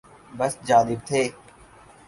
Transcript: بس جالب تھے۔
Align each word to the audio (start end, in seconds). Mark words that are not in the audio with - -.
بس 0.37 0.53
جالب 0.67 0.99
تھے۔ 1.07 1.21